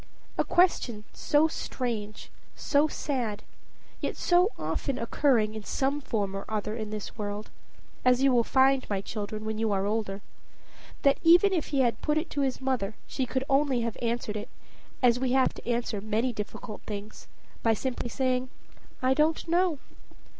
[0.35, 3.43] A question so strange, so sad,
[3.99, 7.51] yet so often occurring in some form or other in this world
[8.03, 10.21] as you will find, my children, when you are older
[11.03, 14.37] that even if he had put it to his mother she could only have answered
[14.37, 14.49] it,
[15.03, 17.27] as we have to answer many as difficult things,
[17.61, 18.49] by simply saying,
[19.03, 19.77] "I don't know."